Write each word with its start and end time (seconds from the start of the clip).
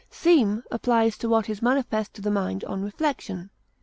Seem 0.09 0.63
applies 0.71 1.15
to 1.19 1.29
what 1.29 1.47
is 1.47 1.61
manifest 1.61 2.15
to 2.15 2.23
the 2.23 2.31
mind 2.31 2.63
on 2.63 2.81
reflection. 2.81 3.51